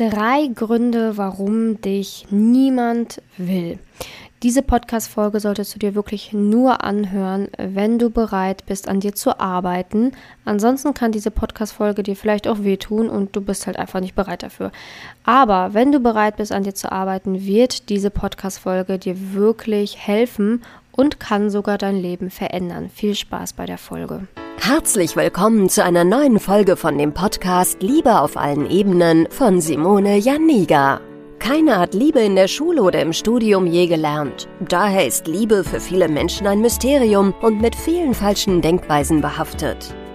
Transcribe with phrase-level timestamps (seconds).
[0.00, 3.78] Drei Gründe, warum dich niemand will.
[4.42, 9.38] Diese Podcast-Folge solltest du dir wirklich nur anhören, wenn du bereit bist, an dir zu
[9.38, 10.12] arbeiten.
[10.46, 14.42] Ansonsten kann diese Podcast-Folge dir vielleicht auch wehtun und du bist halt einfach nicht bereit
[14.42, 14.72] dafür.
[15.24, 20.62] Aber wenn du bereit bist, an dir zu arbeiten, wird diese Podcast-Folge dir wirklich helfen
[20.92, 22.88] und kann sogar dein Leben verändern.
[22.88, 24.26] Viel Spaß bei der Folge.
[24.62, 30.18] Herzlich willkommen zu einer neuen Folge von dem Podcast Liebe auf allen Ebenen von Simone
[30.18, 31.00] Janiga.
[31.38, 34.48] Keiner hat Liebe in der Schule oder im Studium je gelernt.
[34.60, 39.94] Daher ist Liebe für viele Menschen ein Mysterium und mit vielen falschen Denkweisen behaftet.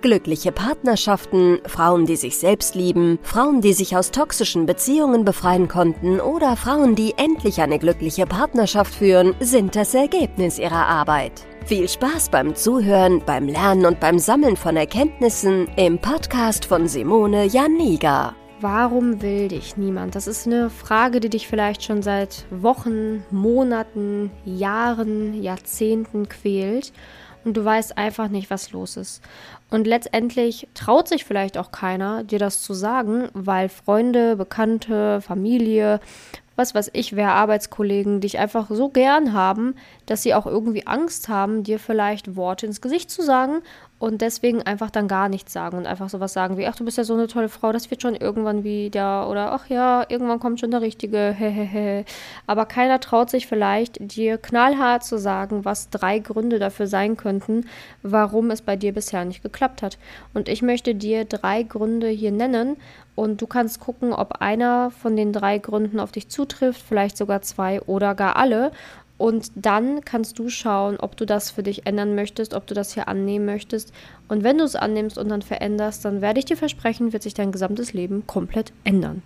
[0.00, 6.20] Glückliche Partnerschaften, Frauen, die sich selbst lieben, Frauen, die sich aus toxischen Beziehungen befreien konnten
[6.20, 11.32] oder Frauen, die endlich eine glückliche Partnerschaft führen, sind das Ergebnis ihrer Arbeit.
[11.66, 17.46] Viel Spaß beim Zuhören, beim Lernen und beim Sammeln von Erkenntnissen im Podcast von Simone
[17.46, 18.36] Janiga.
[18.60, 20.14] Warum will dich niemand?
[20.14, 26.92] Das ist eine Frage, die dich vielleicht schon seit Wochen, Monaten, Jahren, Jahrzehnten quält
[27.44, 29.22] und du weißt einfach nicht, was los ist.
[29.70, 36.00] Und letztendlich traut sich vielleicht auch keiner, dir das zu sagen, weil Freunde, Bekannte, Familie
[36.58, 41.28] was weiß ich, wer Arbeitskollegen dich einfach so gern haben, dass sie auch irgendwie Angst
[41.28, 43.62] haben, dir vielleicht Worte ins Gesicht zu sagen
[44.00, 46.98] und deswegen einfach dann gar nichts sagen und einfach sowas sagen wie, ach, du bist
[46.98, 50.58] ja so eine tolle Frau, das wird schon irgendwann wieder oder ach ja, irgendwann kommt
[50.58, 52.04] schon der Richtige, hehehe.
[52.48, 57.66] Aber keiner traut sich vielleicht, dir knallhart zu sagen, was drei Gründe dafür sein könnten,
[58.02, 59.98] warum es bei dir bisher nicht geklappt hat.
[60.34, 62.76] Und ich möchte dir drei Gründe hier nennen
[63.14, 67.42] und du kannst gucken, ob einer von den drei Gründen auf dich zutrifft, vielleicht sogar
[67.42, 68.70] zwei oder gar alle.
[69.16, 72.94] Und dann kannst du schauen, ob du das für dich ändern möchtest, ob du das
[72.94, 73.92] hier annehmen möchtest.
[74.28, 77.34] Und wenn du es annimmst und dann veränderst, dann werde ich dir versprechen, wird sich
[77.34, 79.22] dein gesamtes Leben komplett ändern.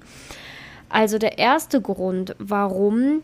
[0.89, 3.23] Also der erste Grund, warum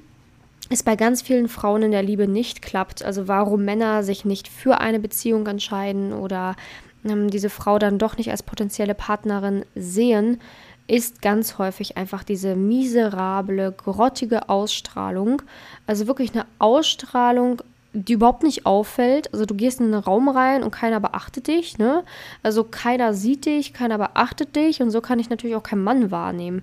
[0.71, 4.49] es bei ganz vielen Frauen in der Liebe nicht klappt, also warum Männer sich nicht
[4.49, 6.56] für eine Beziehung entscheiden oder
[7.04, 10.41] ähm, diese Frau dann doch nicht als potenzielle Partnerin sehen,
[10.86, 15.42] ist ganz häufig einfach diese miserable, grottige Ausstrahlung.
[15.87, 19.32] Also wirklich eine Ausstrahlung, die überhaupt nicht auffällt.
[19.32, 22.04] Also du gehst in einen Raum rein und keiner beachtet dich, ne?
[22.42, 26.10] Also keiner sieht dich, keiner beachtet dich und so kann ich natürlich auch keinen Mann
[26.10, 26.62] wahrnehmen.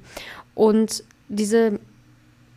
[0.56, 1.80] Und diese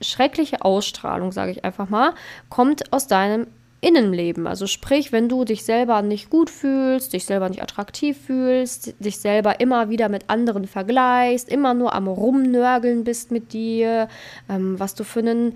[0.01, 2.15] schreckliche Ausstrahlung, sage ich einfach mal,
[2.49, 3.47] kommt aus deinem
[3.81, 4.47] Innenleben.
[4.47, 9.19] Also sprich, wenn du dich selber nicht gut fühlst, dich selber nicht attraktiv fühlst, dich
[9.19, 14.09] selber immer wieder mit anderen vergleichst, immer nur am Rumnörgeln bist mit dir,
[14.49, 15.55] ähm, was du für einen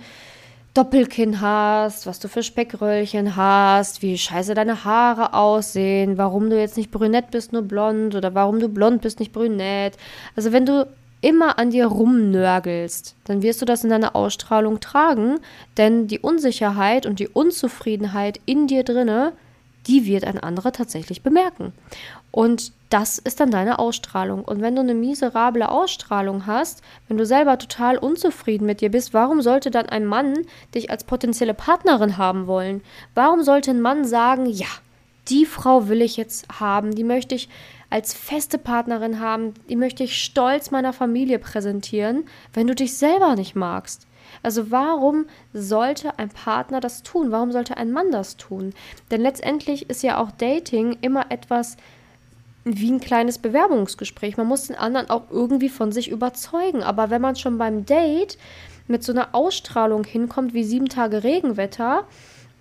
[0.75, 6.79] Doppelkinn hast, was du für Speckröllchen hast, wie scheiße deine Haare aussehen, warum du jetzt
[6.79, 9.99] nicht brünett bist, nur blond oder warum du blond bist, nicht brünett.
[10.35, 10.87] Also wenn du
[11.23, 15.39] immer an dir rumnörgelst, dann wirst du das in deiner Ausstrahlung tragen,
[15.79, 19.33] denn die Unsicherheit und die Unzufriedenheit in dir drinne,
[19.87, 21.73] die wird ein anderer tatsächlich bemerken.
[22.31, 24.45] Und das ist dann deine Ausstrahlung.
[24.45, 29.15] Und wenn du eine miserable Ausstrahlung hast, wenn du selber total unzufrieden mit dir bist,
[29.15, 30.35] warum sollte dann ein Mann
[30.75, 32.83] dich als potenzielle Partnerin haben wollen?
[33.15, 34.67] Warum sollte ein Mann sagen, ja,
[35.29, 37.49] die Frau will ich jetzt haben, die möchte ich
[37.93, 43.37] als feste Partnerin haben, die möchte ich stolz meiner Familie präsentieren, wenn du dich selber
[43.37, 44.07] nicht magst.
[44.43, 47.31] Also warum sollte ein Partner das tun?
[47.31, 48.73] Warum sollte ein Mann das tun?
[49.11, 51.77] Denn letztendlich ist ja auch Dating immer etwas
[52.65, 54.39] wie ein kleines Bewerbungsgespräch.
[54.39, 56.83] Man muss den anderen auch irgendwie von sich überzeugen.
[56.83, 58.39] Aber wenn man schon beim Date
[58.89, 62.07] mit so einer Ausstrahlung hinkommt wie sieben Tage Regenwetter,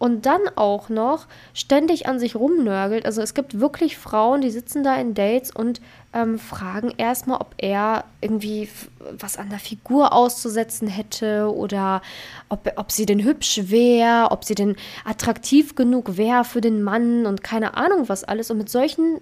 [0.01, 3.05] und dann auch noch ständig an sich rumnörgelt.
[3.05, 5.79] Also es gibt wirklich Frauen, die sitzen da in Dates und
[6.11, 8.67] ähm, fragen erstmal, ob er irgendwie
[9.11, 12.01] was an der Figur auszusetzen hätte oder
[12.49, 14.75] ob, ob sie denn hübsch wäre, ob sie denn
[15.05, 18.49] attraktiv genug wäre für den Mann und keine Ahnung was alles.
[18.49, 19.21] Und mit solchen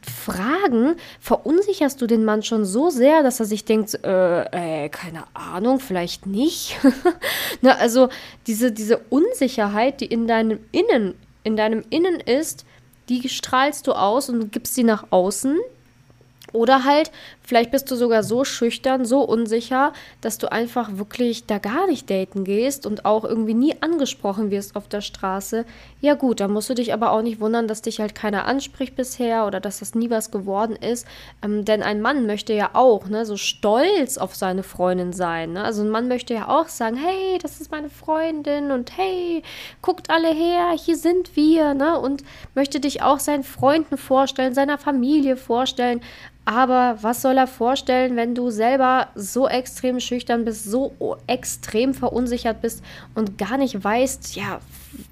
[0.00, 5.24] Fragen verunsicherst du den Mann schon so sehr, dass er sich denkt, äh, äh keine
[5.34, 6.78] Ahnung, vielleicht nicht.
[7.60, 8.08] ne, also
[8.46, 11.14] diese, diese Unsicherheit, die in deinem Innen,
[11.44, 12.64] in deinem Innen ist,
[13.08, 15.58] die strahlst du aus und gibst sie nach außen.
[16.52, 17.10] Oder halt,
[17.46, 22.10] Vielleicht bist du sogar so schüchtern, so unsicher, dass du einfach wirklich da gar nicht
[22.10, 25.64] daten gehst und auch irgendwie nie angesprochen wirst auf der Straße.
[26.00, 28.96] Ja gut, da musst du dich aber auch nicht wundern, dass dich halt keiner anspricht
[28.96, 31.06] bisher oder dass das nie was geworden ist.
[31.40, 35.52] Ähm, denn ein Mann möchte ja auch ne, so stolz auf seine Freundin sein.
[35.52, 35.62] Ne?
[35.62, 39.44] Also ein Mann möchte ja auch sagen, hey, das ist meine Freundin und hey,
[39.82, 41.74] guckt alle her, hier sind wir.
[41.74, 41.96] Ne?
[41.96, 42.24] Und
[42.56, 46.00] möchte dich auch seinen Freunden vorstellen, seiner Familie vorstellen.
[46.48, 50.94] Aber was soll er vorstellen, wenn du selber so extrem schüchtern bist, so
[51.26, 52.84] extrem verunsichert bist
[53.16, 54.60] und gar nicht weißt, ja,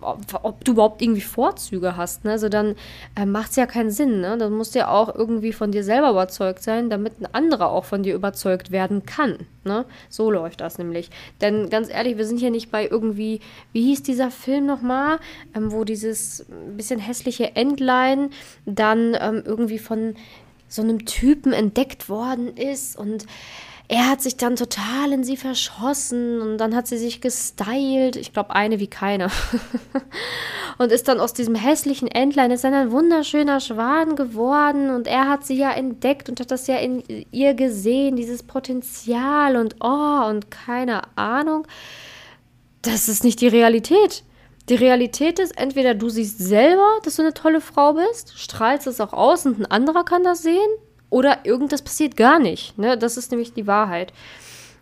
[0.00, 2.24] ob, ob du überhaupt irgendwie Vorzüge hast?
[2.24, 2.30] Ne?
[2.30, 2.76] Also dann
[3.16, 4.20] äh, macht es ja keinen Sinn.
[4.20, 4.38] Ne?
[4.38, 7.84] Dann musst du ja auch irgendwie von dir selber überzeugt sein, damit ein anderer auch
[7.84, 9.38] von dir überzeugt werden kann.
[9.64, 9.86] Ne?
[10.08, 11.10] So läuft das nämlich.
[11.40, 13.40] Denn ganz ehrlich, wir sind hier nicht bei irgendwie,
[13.72, 15.18] wie hieß dieser Film nochmal,
[15.56, 16.46] ähm, wo dieses
[16.76, 18.30] bisschen hässliche Endline
[18.66, 20.14] dann ähm, irgendwie von
[20.74, 23.26] so einem Typen entdeckt worden ist und
[23.86, 28.16] er hat sich dann total in sie verschossen und dann hat sie sich gestylt.
[28.16, 29.28] Ich glaube, eine wie keine.
[30.78, 35.28] und ist dann aus diesem hässlichen Entlein, ist dann ein wunderschöner Schwan geworden und er
[35.28, 40.28] hat sie ja entdeckt und hat das ja in ihr gesehen, dieses Potenzial und oh
[40.30, 41.66] und keine Ahnung.
[42.80, 44.24] Das ist nicht die Realität.
[44.68, 49.00] Die Realität ist, entweder du siehst selber, dass du eine tolle Frau bist, strahlst es
[49.00, 50.70] auch aus und ein anderer kann das sehen,
[51.10, 52.78] oder irgendwas passiert gar nicht.
[52.78, 52.96] Ne?
[52.96, 54.12] Das ist nämlich die Wahrheit.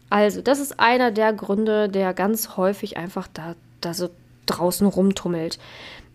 [0.08, 4.10] Also, das ist einer der Gründe, der ganz häufig einfach da, da so
[4.46, 5.58] draußen rumtummelt.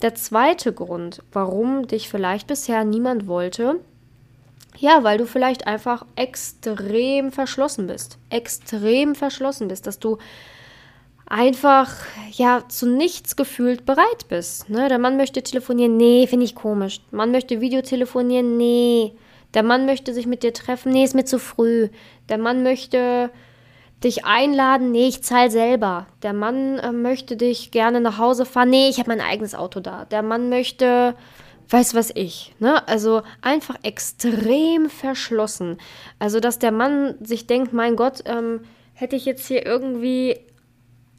[0.02, 3.80] Der zweite Grund, warum dich vielleicht bisher niemand wollte,
[4.78, 8.18] ja, weil du vielleicht einfach extrem verschlossen bist.
[8.30, 10.20] Extrem verschlossen bist, dass du
[11.30, 11.94] einfach
[12.32, 14.70] ja zu nichts gefühlt bereit bist.
[14.70, 14.88] Ne?
[14.88, 17.02] Der Mann möchte telefonieren, nee, finde ich komisch.
[17.12, 19.14] Der Mann möchte Videotelefonieren, nee.
[19.54, 21.90] Der Mann möchte sich mit dir treffen, nee, ist mir zu früh.
[22.30, 23.30] Der Mann möchte
[24.04, 26.08] dich einladen, nee, ich zahle selber.
[26.22, 29.80] Der Mann äh, möchte dich gerne nach Hause fahren, nee, ich habe mein eigenes Auto
[29.80, 30.06] da.
[30.06, 31.16] Der Mann möchte,
[31.70, 32.88] weiß was ich, ne?
[32.88, 35.78] Also einfach extrem verschlossen.
[36.20, 38.62] Also, dass der Mann sich denkt, mein Gott, ähm,
[38.94, 40.40] hätte ich jetzt hier irgendwie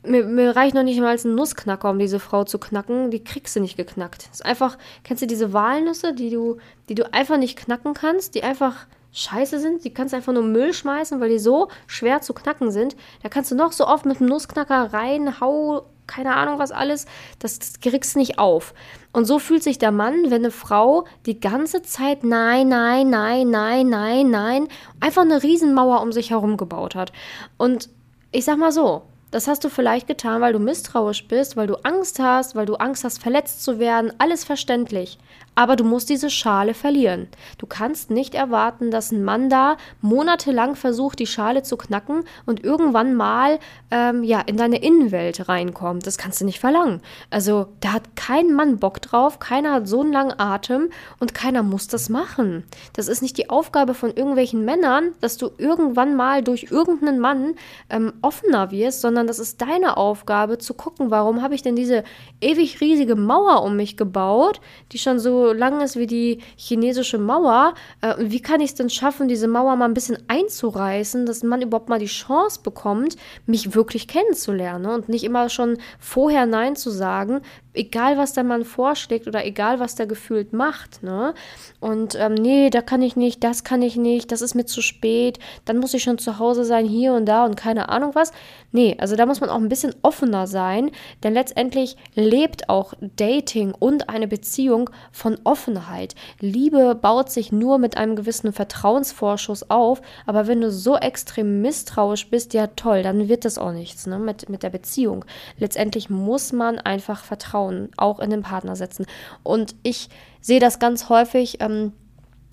[0.05, 3.11] mir, mir, reicht noch nicht mal ein Nussknacker, um diese Frau zu knacken.
[3.11, 4.29] Die kriegst du nicht geknackt.
[4.33, 6.59] Ist einfach, kennst du diese Walnüsse, die du,
[6.89, 9.85] die du einfach nicht knacken kannst, die einfach scheiße sind?
[9.85, 12.97] Die kannst du einfach nur Müll schmeißen, weil die so schwer zu knacken sind.
[13.23, 17.07] Da kannst du noch so oft mit einem Nussknacker reinhau, keine Ahnung was alles,
[17.39, 18.75] das, das kriegst du nicht auf.
[19.13, 23.51] Und so fühlt sich der Mann, wenn eine Frau die ganze Zeit nein, nein, nein,
[23.51, 24.69] nein, nein, nein,
[25.01, 27.13] einfach eine Riesenmauer um sich herum gebaut hat.
[27.57, 27.91] Und
[28.33, 31.77] ich sag mal so, das hast du vielleicht getan, weil du misstrauisch bist, weil du
[31.85, 35.19] Angst hast, weil du Angst hast, verletzt zu werden, alles verständlich.
[35.55, 37.27] Aber du musst diese Schale verlieren.
[37.59, 42.63] Du kannst nicht erwarten, dass ein Mann da monatelang versucht, die Schale zu knacken und
[42.63, 43.59] irgendwann mal
[43.91, 46.07] ähm, ja, in deine Innenwelt reinkommt.
[46.07, 47.01] Das kannst du nicht verlangen.
[47.31, 51.65] Also da hat kein Mann Bock drauf, keiner hat so einen langen Atem und keiner
[51.65, 52.63] muss das machen.
[52.93, 57.57] Das ist nicht die Aufgabe von irgendwelchen Männern, dass du irgendwann mal durch irgendeinen Mann
[57.91, 62.05] ähm, offener wirst, sondern das ist deine Aufgabe zu gucken, warum habe ich denn diese
[62.41, 64.61] ewig riesige Mauer um mich gebaut,
[64.93, 67.75] die schon so lang ist wie die chinesische Mauer.
[68.01, 71.63] Äh, wie kann ich es denn schaffen, diese Mauer mal ein bisschen einzureißen, dass man
[71.63, 73.17] überhaupt mal die Chance bekommt,
[73.47, 77.41] mich wirklich kennenzulernen und nicht immer schon vorher Nein zu sagen,
[77.79, 81.03] egal was der Mann vorschlägt oder egal was der gefühlt macht.
[81.03, 81.35] Ne?
[81.81, 84.83] Und ähm, nee, da kann ich nicht, das kann ich nicht, das ist mir zu
[84.83, 88.33] spät, dann muss ich schon zu Hause sein, hier und da und keine Ahnung was.
[88.73, 90.91] Nee, also da muss man auch ein bisschen offener sein,
[91.23, 96.15] denn letztendlich lebt auch Dating und eine Beziehung von Offenheit.
[96.41, 102.29] Liebe baut sich nur mit einem gewissen Vertrauensvorschuss auf, aber wenn du so extrem misstrauisch
[102.29, 105.25] bist, ja toll, dann wird das auch nichts ne, mit, mit der Beziehung.
[105.59, 109.07] Letztendlich muss man einfach Vertrauen auch in den Partner setzen.
[109.43, 110.09] Und ich
[110.41, 111.59] sehe das ganz häufig.
[111.61, 111.93] Ähm,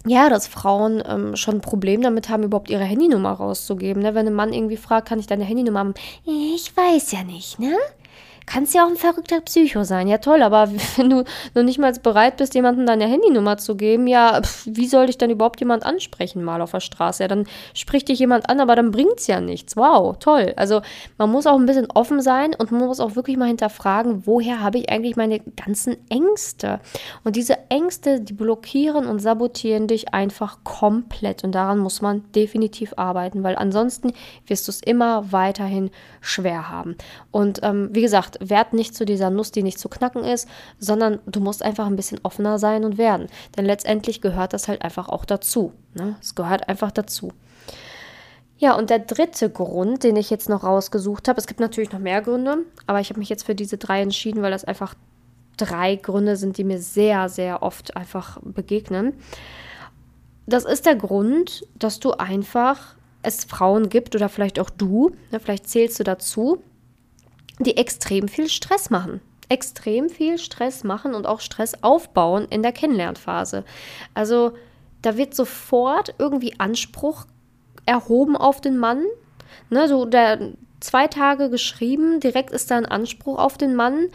[0.08, 4.04] ja, dass Frauen ähm, schon ein Problem damit haben, überhaupt ihre Handynummer rauszugeben.
[4.04, 4.14] Ne?
[4.14, 5.94] Wenn ein Mann irgendwie fragt, kann ich deine Handynummer haben?
[6.26, 7.76] Ich weiß ja nicht, ne?
[8.46, 10.08] Kannst ja auch ein verrückter Psycho sein.
[10.08, 11.24] Ja, toll, aber wenn du
[11.54, 15.18] noch nicht mal bereit bist, jemandem deine Handynummer zu geben, ja, pf, wie soll dich
[15.18, 17.24] dann überhaupt jemand ansprechen mal auf der Straße?
[17.24, 19.76] Ja, dann spricht dich jemand an, aber dann bringt's ja nichts.
[19.76, 20.54] Wow, toll.
[20.56, 20.82] Also
[21.18, 24.62] man muss auch ein bisschen offen sein und man muss auch wirklich mal hinterfragen, woher
[24.62, 26.80] habe ich eigentlich meine ganzen Ängste?
[27.24, 31.44] Und diese Ängste, die blockieren und sabotieren dich einfach komplett.
[31.44, 34.14] Und daran muss man definitiv arbeiten, weil ansonsten
[34.48, 36.96] wirst du es immer weiterhin schwer haben.
[37.32, 40.48] Und ähm, wie gesagt, werd nicht zu dieser Nuss, die nicht zu knacken ist,
[40.80, 43.28] sondern du musst einfach ein bisschen offener sein und werden.
[43.58, 45.74] Denn letztendlich gehört das halt einfach auch dazu.
[45.94, 46.16] Ne?
[46.22, 47.32] Es gehört einfach dazu.
[48.58, 52.00] Ja, und der dritte Grund, den ich jetzt noch rausgesucht habe, es gibt natürlich noch
[52.00, 54.96] mehr Gründe, aber ich habe mich jetzt für diese drei entschieden, weil das einfach
[55.58, 59.14] drei Gründe sind, die mir sehr, sehr oft einfach begegnen.
[60.46, 65.40] Das ist der Grund, dass du einfach es Frauen gibt oder vielleicht auch du, ne,
[65.40, 66.62] vielleicht zählst du dazu,
[67.60, 69.22] die extrem viel Stress machen.
[69.48, 73.64] Extrem viel Stress machen und auch Stress aufbauen in der Kennenlernphase.
[74.14, 74.54] Also
[75.02, 77.26] da wird sofort irgendwie Anspruch
[77.86, 79.04] erhoben auf den Mann.
[79.70, 84.08] Ne, so der zwei Tage geschrieben, direkt ist da ein Anspruch auf den Mann.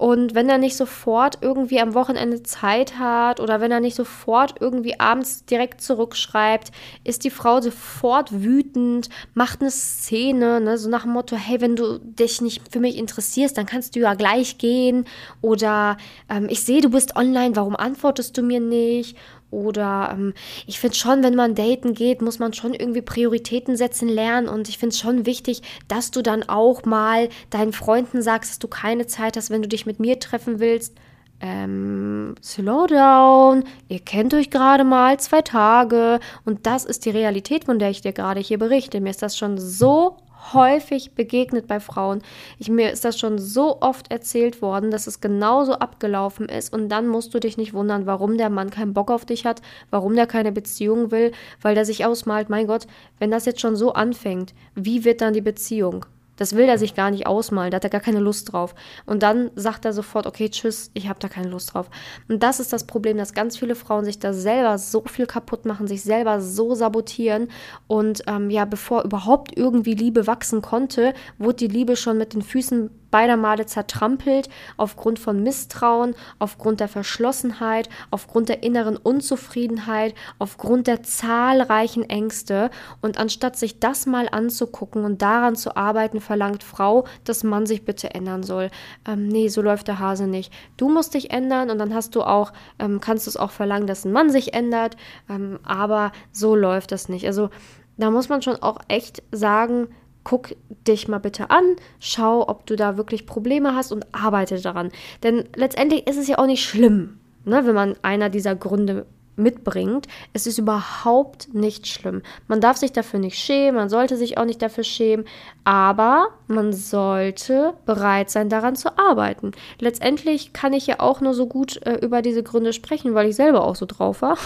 [0.00, 4.54] Und wenn er nicht sofort irgendwie am Wochenende Zeit hat oder wenn er nicht sofort
[4.58, 6.72] irgendwie abends direkt zurückschreibt,
[7.04, 11.76] ist die Frau sofort wütend, macht eine Szene, ne, so nach dem Motto, hey, wenn
[11.76, 15.04] du dich nicht für mich interessierst, dann kannst du ja gleich gehen.
[15.42, 15.98] Oder
[16.30, 19.18] ähm, ich sehe, du bist online, warum antwortest du mir nicht?
[19.50, 20.34] Oder ähm,
[20.66, 24.48] ich finde schon, wenn man daten geht, muss man schon irgendwie Prioritäten setzen lernen.
[24.48, 28.58] Und ich finde es schon wichtig, dass du dann auch mal deinen Freunden sagst, dass
[28.58, 30.96] du keine Zeit hast, wenn du dich mit mir treffen willst.
[31.42, 37.64] Ähm, slow down, ihr kennt euch gerade mal zwei Tage und das ist die Realität,
[37.64, 39.00] von der ich dir gerade hier berichte.
[39.00, 40.18] Mir ist das schon so
[40.52, 42.22] häufig begegnet bei Frauen.
[42.58, 46.72] Ich, mir ist das schon so oft erzählt worden, dass es genauso abgelaufen ist.
[46.72, 49.62] Und dann musst du dich nicht wundern, warum der Mann keinen Bock auf dich hat,
[49.90, 51.32] warum der keine Beziehung will,
[51.62, 52.86] weil der sich ausmalt, mein Gott,
[53.18, 56.06] wenn das jetzt schon so anfängt, wie wird dann die Beziehung?
[56.40, 58.74] Das will er sich gar nicht ausmalen, da hat er gar keine Lust drauf.
[59.04, 61.90] Und dann sagt er sofort, okay, tschüss, ich habe da keine Lust drauf.
[62.28, 65.66] Und das ist das Problem, dass ganz viele Frauen sich da selber so viel kaputt
[65.66, 67.48] machen, sich selber so sabotieren.
[67.88, 72.40] Und ähm, ja, bevor überhaupt irgendwie Liebe wachsen konnte, wurde die Liebe schon mit den
[72.40, 80.86] Füßen beider Male zertrampelt aufgrund von Misstrauen, aufgrund der Verschlossenheit, aufgrund der inneren Unzufriedenheit, aufgrund
[80.86, 82.70] der zahlreichen Ängste.
[83.00, 87.84] Und anstatt sich das mal anzugucken und daran zu arbeiten, verlangt Frau, dass man sich
[87.84, 88.70] bitte ändern soll.
[89.06, 90.52] Ähm, nee, so läuft der Hase nicht.
[90.76, 93.86] Du musst dich ändern und dann hast du auch, ähm, kannst du es auch verlangen,
[93.86, 94.96] dass ein Mann sich ändert.
[95.28, 97.26] Ähm, aber so läuft das nicht.
[97.26, 97.50] Also
[97.96, 99.88] da muss man schon auch echt sagen,
[100.24, 100.54] guck
[100.86, 104.90] dich mal bitte an, schau, ob du da wirklich Probleme hast und arbeite daran.
[105.22, 109.06] Denn letztendlich ist es ja auch nicht schlimm, ne, wenn man einer dieser Gründe
[109.40, 110.06] mitbringt.
[110.32, 112.22] Es ist überhaupt nicht schlimm.
[112.46, 115.24] Man darf sich dafür nicht schämen, man sollte sich auch nicht dafür schämen,
[115.64, 119.52] aber man sollte bereit sein, daran zu arbeiten.
[119.78, 123.36] Letztendlich kann ich ja auch nur so gut äh, über diese Gründe sprechen, weil ich
[123.36, 124.36] selber auch so drauf war.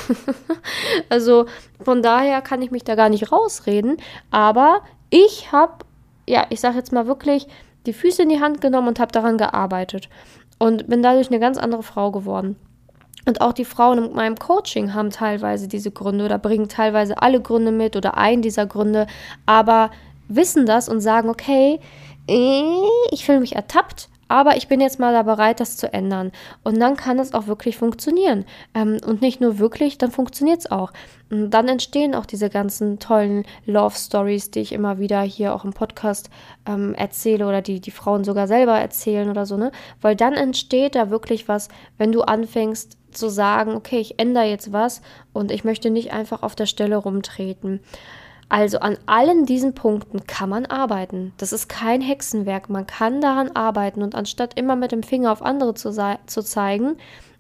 [1.09, 1.47] also
[1.83, 3.97] von daher kann ich mich da gar nicht rausreden,
[4.31, 4.81] aber
[5.15, 5.85] ich habe,
[6.29, 7.47] ja, ich sage jetzt mal wirklich,
[7.87, 10.09] die Füße in die Hand genommen und habe daran gearbeitet
[10.59, 12.57] und bin dadurch eine ganz andere Frau geworden.
[13.25, 17.41] Und auch die Frauen in meinem Coaching haben teilweise diese Gründe oder bringen teilweise alle
[17.41, 19.07] Gründe mit oder einen dieser Gründe,
[19.47, 19.91] aber
[20.27, 21.79] wissen das und sagen, okay,
[22.29, 22.65] äh,
[23.13, 26.33] ich fühle mich ertappt, aber ich bin jetzt mal da bereit, das zu ändern.
[26.65, 28.45] Und dann kann es auch wirklich funktionieren.
[28.75, 30.93] Ähm, und nicht nur wirklich, dann funktioniert es auch.
[31.31, 35.65] Und dann entstehen auch diese ganzen tollen Love Stories, die ich immer wieder hier auch
[35.65, 36.31] im Podcast
[36.67, 39.71] ähm, erzähle oder die die Frauen sogar selber erzählen oder so, ne?
[40.01, 44.73] Weil dann entsteht da wirklich was, wenn du anfängst zu sagen, okay, ich ändere jetzt
[44.73, 45.01] was
[45.33, 47.81] und ich möchte nicht einfach auf der Stelle rumtreten.
[48.49, 51.33] Also an allen diesen Punkten kann man arbeiten.
[51.39, 52.69] Das ist kein Hexenwerk.
[52.69, 56.97] Man kann daran arbeiten und anstatt immer mit dem Finger auf andere zu, zu zeigen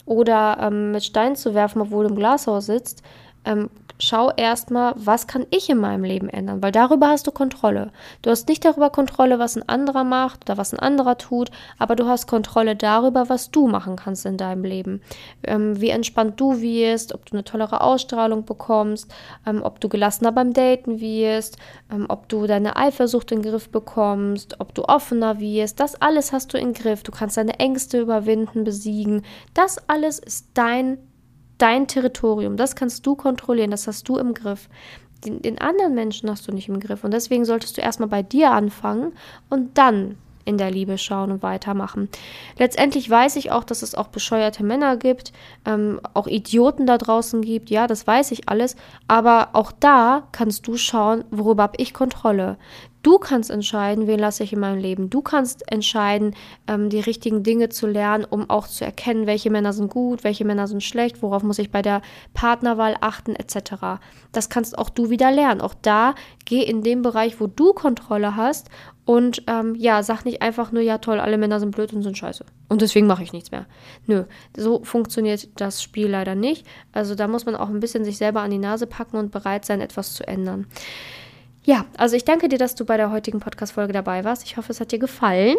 [0.06, 3.02] oder ähm, mit Stein zu werfen, obwohl du im Glashaus sitzt,
[3.44, 7.90] ähm, schau erstmal, was kann ich in meinem Leben ändern, weil darüber hast du Kontrolle.
[8.22, 11.94] Du hast nicht darüber Kontrolle, was ein anderer macht oder was ein anderer tut, aber
[11.94, 15.00] du hast Kontrolle darüber, was du machen kannst in deinem Leben.
[15.44, 19.12] Ähm, wie entspannt du wirst, ob du eine tollere Ausstrahlung bekommst,
[19.46, 21.56] ähm, ob du gelassener beim Daten wirst,
[21.92, 25.78] ähm, ob du deine Eifersucht in den Griff bekommst, ob du offener wirst.
[25.78, 27.02] Das alles hast du in den Griff.
[27.02, 29.22] Du kannst deine Ängste überwinden, besiegen.
[29.54, 30.98] Das alles ist dein
[31.58, 34.68] dein Territorium, das kannst du kontrollieren, das hast du im Griff.
[35.25, 37.04] Den, den anderen Menschen hast du nicht im Griff.
[37.04, 39.12] Und deswegen solltest du erstmal bei dir anfangen
[39.49, 42.08] und dann in der Liebe schauen und weitermachen.
[42.58, 45.32] Letztendlich weiß ich auch, dass es auch bescheuerte Männer gibt,
[45.64, 48.76] ähm, auch Idioten da draußen gibt, ja, das weiß ich alles,
[49.08, 52.58] aber auch da kannst du schauen, worüber habe ich Kontrolle.
[53.04, 55.11] Du kannst entscheiden, wen lasse ich in meinem Leben.
[55.11, 56.34] Du kannst entscheiden,
[56.66, 60.46] ähm, die richtigen Dinge zu lernen, um auch zu erkennen, welche Männer sind gut, welche
[60.46, 62.00] Männer sind schlecht, worauf muss ich bei der
[62.32, 64.00] Partnerwahl achten, etc.
[64.32, 65.61] Das kannst auch du wieder lernen.
[65.61, 66.14] Auch da
[66.46, 68.70] geh in den Bereich, wo du Kontrolle hast
[69.04, 72.16] und ähm, ja, sag nicht einfach nur, ja toll, alle Männer sind blöd und sind
[72.16, 72.46] scheiße.
[72.70, 73.66] Und deswegen mache ich nichts mehr.
[74.06, 74.25] Nö,
[74.56, 76.66] so funktioniert das Spiel leider nicht.
[76.92, 79.66] Also da muss man auch ein bisschen sich selber an die Nase packen und bereit
[79.66, 80.68] sein, etwas zu ändern.
[81.64, 84.44] Ja, also ich danke dir, dass du bei der heutigen Podcast-Folge dabei warst.
[84.44, 85.56] Ich hoffe, es hat dir gefallen.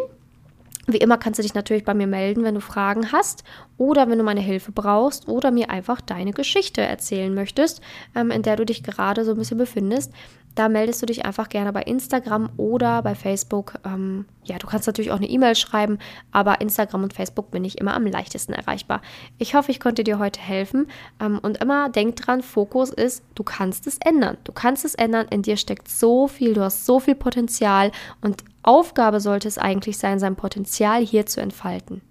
[0.87, 3.43] Wie immer kannst du dich natürlich bei mir melden, wenn du Fragen hast
[3.77, 7.81] oder wenn du meine Hilfe brauchst oder mir einfach deine Geschichte erzählen möchtest,
[8.15, 10.11] ähm, in der du dich gerade so ein bisschen befindest.
[10.55, 13.73] Da meldest du dich einfach gerne bei Instagram oder bei Facebook.
[13.85, 15.99] Ähm, ja, du kannst natürlich auch eine E-Mail schreiben,
[16.31, 19.01] aber Instagram und Facebook bin ich immer am leichtesten erreichbar.
[19.37, 20.87] Ich hoffe, ich konnte dir heute helfen.
[21.19, 24.37] Ähm, und immer denk dran, Fokus ist, du kannst es ändern.
[24.45, 25.27] Du kannst es ändern.
[25.29, 29.97] In dir steckt so viel, du hast so viel Potenzial und Aufgabe sollte es eigentlich
[29.97, 32.01] sein, sein Potenzial hier zu entfalten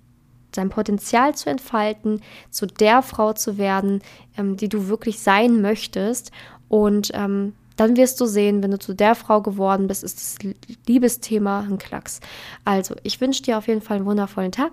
[0.54, 2.20] sein Potenzial zu entfalten,
[2.50, 4.02] zu der Frau zu werden,
[4.36, 6.30] ähm, die du wirklich sein möchtest.
[6.68, 10.54] Und ähm, dann wirst du sehen, wenn du zu der Frau geworden bist, ist das
[10.86, 12.20] Liebesthema ein Klacks.
[12.64, 14.72] Also, ich wünsche dir auf jeden Fall einen wundervollen Tag